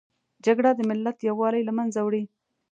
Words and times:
جګړه 0.45 0.71
د 0.75 0.81
ملت 0.89 1.17
یووالي 1.27 1.61
له 1.65 1.73
منځه 1.77 1.99
وړي 2.03 2.23